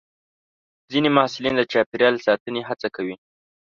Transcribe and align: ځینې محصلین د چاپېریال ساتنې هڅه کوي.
ځینې 0.91 1.09
محصلین 1.15 1.53
د 1.57 1.61
چاپېریال 1.71 2.15
ساتنې 2.25 2.61
هڅه 2.69 2.87
کوي. 2.95 3.15